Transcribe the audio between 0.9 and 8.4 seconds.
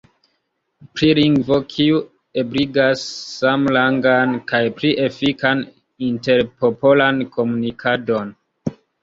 Pri lingvo kiu ebligas samrangan kaj pli efikan interpopolan komunikadon?